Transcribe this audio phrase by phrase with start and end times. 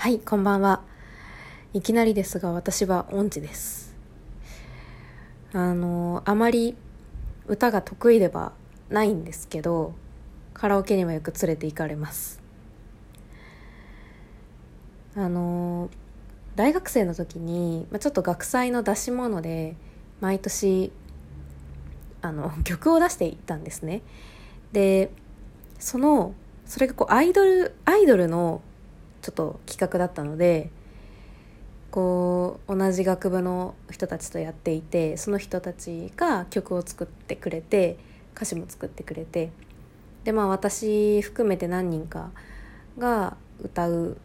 [0.00, 0.82] はい、こんばんは。
[1.74, 3.96] いきなりですが、私は音痴です。
[5.52, 6.76] あの、あまり
[7.48, 8.52] 歌が得意では
[8.90, 9.94] ないんですけど、
[10.54, 12.40] カラオケにはよく連れて行かれます。
[15.16, 15.90] あの、
[16.54, 19.74] 大学生の時に、まあ、ちょっと学祭の出し物で、
[20.20, 20.92] 毎年、
[22.22, 24.02] あの、 曲を出していったんですね。
[24.70, 25.10] で、
[25.80, 26.34] その、
[26.66, 28.62] それがこう、アイドル、アイドルの
[29.22, 30.70] ちょっと企画だったので
[31.90, 37.98] こう同じ学部の人たちとやっていてその人たちが曲を作ってくれて
[38.34, 39.50] 歌詞も作ってくれて
[40.24, 42.30] でまあ私含めて何人か
[42.98, 44.20] が歌うん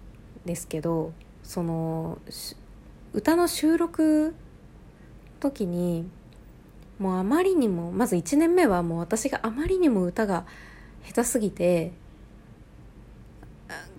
[0.46, 2.20] ですけどその
[3.14, 4.36] 歌の収録
[5.40, 6.06] 時に
[7.00, 10.46] もうあまりにもまず1年目はもう私があまりにも歌が
[11.06, 11.92] 下手すぎて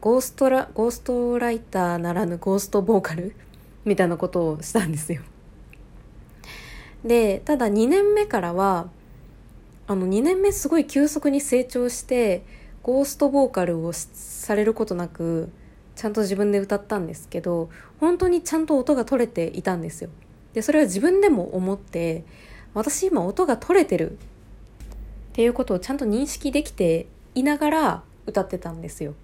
[0.05, 3.35] ゴーストラゴーストライターならぬゴーストボーカル？
[3.87, 5.23] みたいなことをしたんですよ。
[7.03, 8.91] でただ2年目からは
[9.87, 12.43] あの2年目すごい急速に成長して
[12.83, 15.49] ゴーストボーカルをされることなく
[15.97, 20.11] ちゃんと自分で歌ったんですけど本当にちゃんと音が取れていたんですよ。
[20.53, 22.25] でそれは自分でも思って
[22.75, 24.17] 私今音が取れてるっ
[25.33, 29.15] ていうことをちゃんと認識できていながら歌ってたんですよ。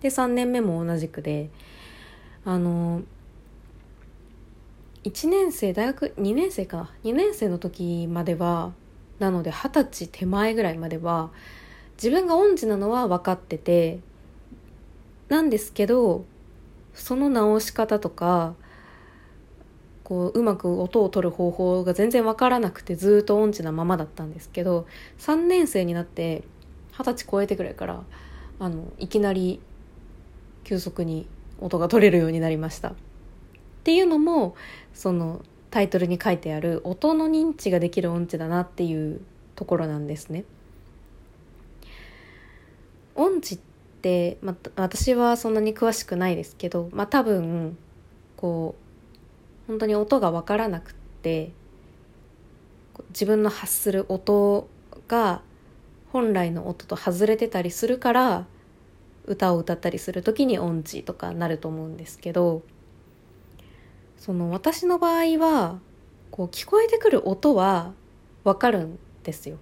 [0.00, 1.50] で3年目も同じくで
[2.44, 3.02] あの
[5.04, 6.90] 1年生大学2年生か。
[7.04, 8.72] 2年生の時までは
[9.18, 11.30] なので二十歳手前ぐらいまでは
[11.96, 14.00] 自分が音痴なのは分かってて
[15.28, 16.24] なんですけど
[16.94, 18.54] その直し方とか
[20.02, 24.86] こううまく音を取る方法が全然分からなくてずっと音痴なままだったんですけど
[25.18, 26.42] 3年生になって
[26.92, 28.02] 二十歳超えてくらいから
[28.58, 29.60] あのいきなり
[30.64, 31.26] 急速に
[31.60, 32.88] 音が取れるようになりました。
[32.88, 32.92] っ
[33.84, 34.54] ていうのも
[34.92, 39.20] そのタイトルに書いてある音の認知ができる音痴だなっていう
[39.54, 40.44] ところなんですね。
[43.14, 43.58] 音痴っ
[44.02, 47.76] て、まあ、私はそんなに詳しくないですけど、まあ、多分
[48.36, 48.74] こ
[49.66, 51.52] う本当に音が分からなくって
[53.10, 54.68] 自分の発する音
[55.06, 55.42] が
[56.12, 58.46] 本来の音と外れてたりするから
[59.30, 62.62] 歌を歌ったりする時に音痴とかなると思うんですけど
[64.18, 65.78] その私の場合は
[66.32, 67.92] こう聞こえてくる音は
[68.42, 69.58] わかるんですよ。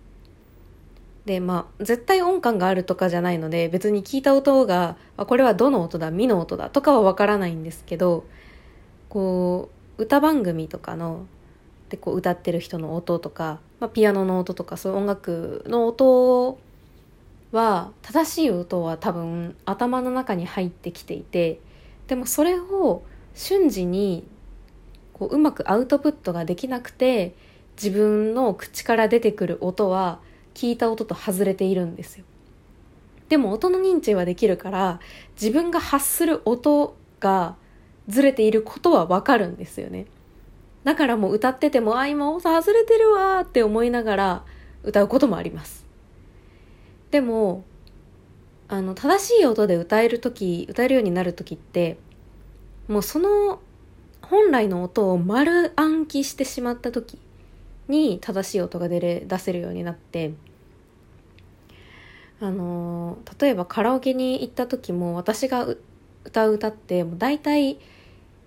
[1.27, 8.25] でまあ絶対音感があるとかじゃないので別に聞いた音があこれはどの音だミの音だとかはわからないんですけど
[9.11, 9.69] こ
[9.99, 11.27] う歌番組とかの
[11.91, 16.59] でこう歌ってる人の音とか、まあ、ピアノの音とかそういう音楽の音
[17.53, 21.61] は正しい音は多分頭の中に入ってきていて
[22.07, 23.03] でもそれを
[23.35, 24.27] 瞬時に
[25.13, 27.35] こううまくアウトプットができなくて
[27.77, 30.21] 自分の口から出てくる音は
[30.55, 32.25] 聞いた音と外れているんですよ。
[33.29, 35.01] でも音の認知はできるから
[35.41, 37.57] 自分が発する音が
[38.09, 40.07] ずれていることはわかるんですよね。
[40.85, 44.45] だからもう歌っててもあ今音外れてるわって思いながら
[44.83, 45.88] 歌うこともあります。
[47.11, 47.65] でも
[48.69, 51.99] あの正しい音で歌える時歌えるようになる時って
[52.87, 53.61] もうその
[54.23, 57.19] 本来の音を丸暗記してしまった時
[57.89, 60.33] に正しい音が出れ出せるようになって
[62.41, 65.67] あの例えばカラオケに行った時も私が
[66.25, 67.79] 歌う歌ってもう大体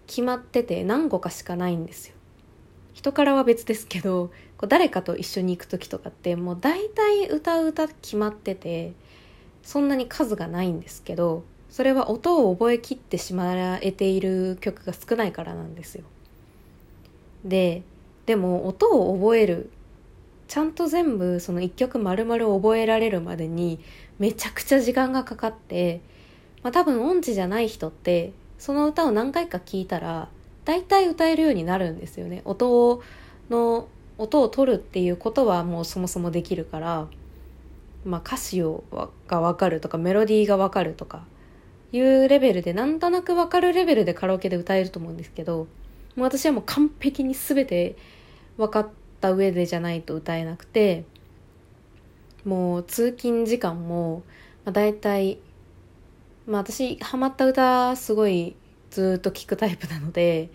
[0.08, 2.16] 決まってて何個かしかないんですよ。
[3.02, 8.94] 人からは別ですけどこう誰かと一緒に行く時とかってもう大体歌う歌決まってて
[9.64, 16.04] そんなに数がないんですけどそれは音を覚えきってしまえている曲が少ないからなんですよ。
[17.44, 17.82] で
[18.28, 19.72] でも音を覚える
[20.48, 23.80] ちゃんと全部その一曲丸々覚えられるまでに
[24.20, 26.02] めちゃくちゃ時間がかかって、
[26.62, 30.30] まあ、多分音痴じゃない人ってその歌を何回か聞いたら
[30.66, 32.42] 大体歌えるようになるんですよね。
[32.46, 33.02] 音
[33.50, 33.88] の
[34.18, 37.08] 音を取るっていうことはもうそもそもできるから、
[38.06, 38.84] まあ、歌詞を
[39.28, 41.26] が分かるとかメロディーが分かるとか
[41.92, 45.68] いうレベルでなんとなく分かるレベルでカラオケで歌えると思うんですけど
[46.16, 47.96] もう私はもう完璧に全て
[48.58, 51.04] 分かった上でじゃないと歌えなくて
[52.46, 54.24] もう通勤時間も、
[54.66, 55.40] まあ、大体
[56.46, 58.56] まあ私ハマった歌すごい
[58.92, 60.52] ずっと聴くタイプなので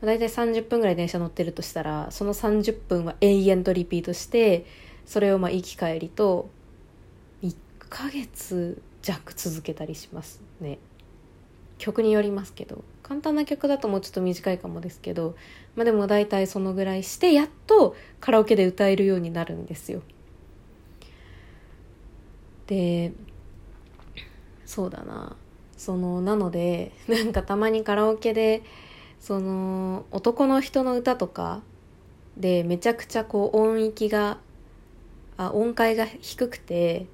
[0.00, 4.64] 大体30分ぐらい電車乗ってるとしたらその30分は永遠とリピートして
[5.04, 6.48] それをまあ行き帰りと
[7.42, 7.54] 1
[7.88, 10.78] ヶ月弱続けたりしますね。
[11.78, 12.84] 曲によりますけど。
[13.10, 15.34] 簡単な曲だともうちょっと短いかもですけど、
[15.74, 20.00] まあ、でも大体そのぐらいしてやっとカラオケで歌えるようになるんですよ。
[22.68, 23.12] で
[24.64, 25.34] そうだな。
[25.80, 28.62] そのなので なんかたまにカラオケで
[29.18, 31.62] その男の人の歌とか
[32.36, 34.36] でめちゃくちゃこう音域が
[35.38, 37.06] あ音階が低くて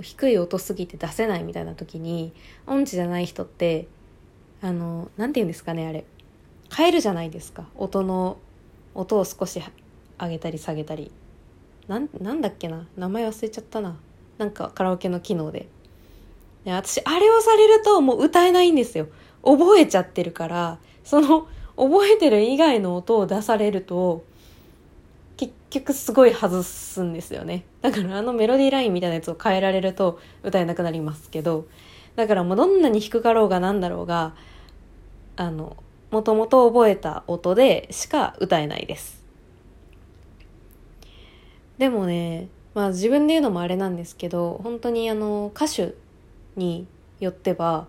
[0.00, 2.32] 低い音すぎて出せないみたいな時に
[2.66, 3.86] 音痴じゃない人って
[4.62, 6.06] あの何て言うんですかねあれ。
[6.74, 7.68] 変えるじゃないですか。
[7.74, 8.38] 音の
[8.94, 9.60] 音を少し
[10.18, 11.12] 上げたり下げたり。
[11.86, 12.86] なんなんだっけな。
[12.96, 13.98] 名前忘れちゃったな。
[14.38, 15.68] なんかカラオケの機能で。
[16.64, 19.08] で私あれをされるともう歌えないんですよ。
[19.42, 24.24] 覚えちゃってるからその覚えてる以外の音を出されると
[25.38, 27.64] 結局すごい外すんですよね。
[27.80, 31.66] だからあのメロディーラインみたいなやつを変えられると歌えなくなりますけど
[32.16, 34.34] だからもうどんなに低かろうがなんだろうが
[35.36, 35.76] あの
[36.10, 39.24] もともと覚えた音でしか歌えないです。
[41.78, 45.94] でもねまあ自分で言うのもあれなんですけど本当にあの歌手
[46.56, 46.86] に
[47.20, 47.86] よっては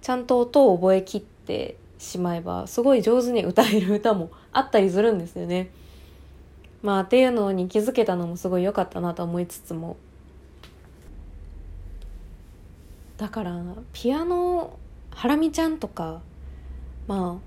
[0.00, 5.70] ちゃんと音を覚えきってしまえばすごい上手に歌える歌もあったりするんですよね。
[6.82, 9.96] まあっていうのに気づけたのもすごい良かったなと思いつつも。
[13.18, 13.60] だから
[13.92, 14.78] ピアノ
[15.10, 16.22] ハラミちゃんとか、
[17.06, 17.38] ま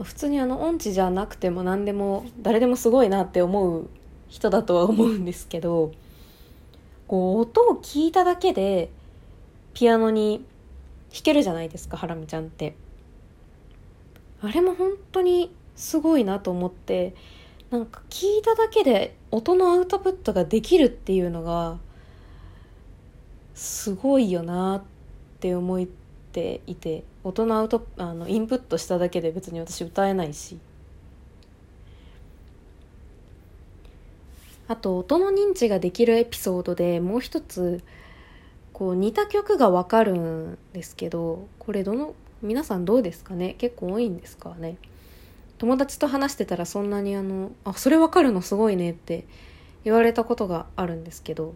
[0.00, 3.88] あ、普通にあの音痴じゃなくても何でも誰でもすごいなって思う
[4.28, 5.92] 人だとは思うんですけど
[7.06, 8.90] こう音を聞いただけで
[9.74, 10.44] ピアノに
[11.12, 12.74] 弾けるじゃないですかハラミちゃんって。
[14.42, 17.14] あれも本当にすごいなと思って
[17.70, 21.78] なんか聞いただけで音のアウトプットができるっていうのが
[23.54, 24.82] すごいよなっ
[25.40, 25.86] て思っ
[26.32, 30.58] ていて音のアウトあのインプットしただけで別に私歌えないし
[34.66, 37.82] あと音の認知ができるエピソードでもう一つ
[38.82, 43.54] こう似た曲がわかるんですけどこれどの皆さんどうですかね？
[43.58, 44.76] 結構多いんですかね？
[45.58, 49.24] 友達と話してたらそんなにあの「あそれわかるのすごいね」って
[49.84, 51.54] 言われたことがあるんですけど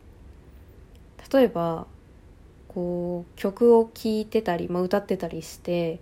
[1.33, 1.89] 例えば
[2.69, 5.99] こう曲を聴いてたり、まあ、歌ってたりして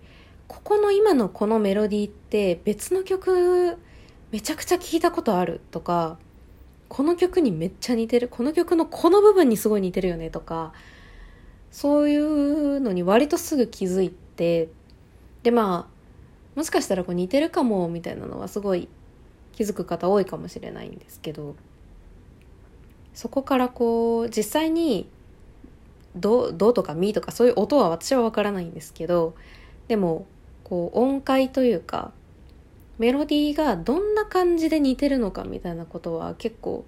[0.47, 3.79] ここの今のこのメロディーって別の曲
[4.31, 6.19] めちゃくちゃ聴いたことあるとか
[6.87, 10.71] この曲にめっちゃ似てるこの曲のこの部分にすごい似てるよねとか
[11.75, 14.69] そういうのに割とすぐ気づいて
[15.43, 18.87] でまあもしかしたらこう似てるかもみたいなのはすごい
[19.51, 21.57] 気づく方多いかもしれないんですけど
[23.13, 25.09] そこからこう実際に
[26.15, 29.35] ど「ど」とか「み」とかそういう音は私は分からないんですけど
[29.89, 30.27] でも
[30.63, 32.13] こう音階というか
[32.99, 36.85] メロディーがどんな感じで似てるのかみたいなことは結構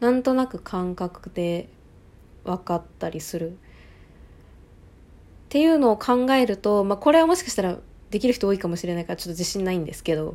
[0.00, 1.70] なんとなく感覚で
[2.44, 3.56] 分かったりする
[5.52, 7.76] っていうのを考えると、まあ、これはもしかしたら
[8.10, 10.34] できる人多いかもしれないからちょっと自信ないんですけど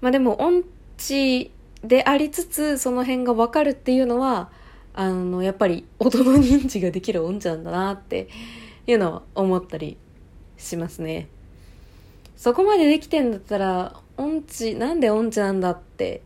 [0.00, 0.64] まあでも音
[0.96, 1.52] 痴
[1.84, 4.50] でありつつその辺が分かるっていうのは
[4.92, 8.26] あのやっぱり音の認知ができる音痴なんだなって
[8.88, 9.96] いうのは思ったり
[10.58, 11.28] しますね。
[12.36, 16.22] そこまでできてんだったら音痴なんで音痴なんだって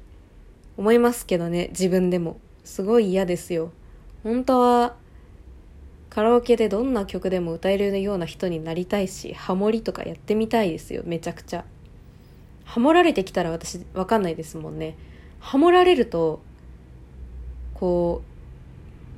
[0.79, 2.41] 思いますけどね自分でも。
[2.65, 3.71] すごい嫌ですよ。
[4.25, 4.97] 本当は
[6.17, 11.67] カラオケでどんな曲でも歌えるような人になりたいしハモリとかやってみたいですよめちゃくちゃ。
[12.65, 14.97] ハモられてきたら私わかんないですもんね。
[15.41, 16.41] ハモられると
[17.75, 18.23] こ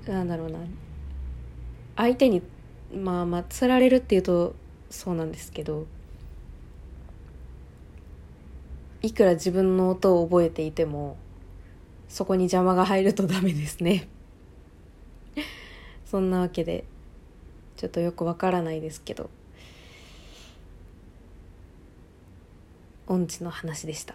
[0.09, 0.59] うなんだろうな。
[1.95, 2.43] 相手に
[2.93, 4.57] まあまつられるっていうと
[4.91, 5.87] そうなんですけど
[9.03, 11.17] いくら自分の音を覚えていても
[12.09, 14.09] そこに邪魔が入るとダメですね。
[16.11, 16.85] そんなわけで
[17.77, 19.29] ちょっとよくわからないですけど
[23.07, 24.15] 音痴の話でした。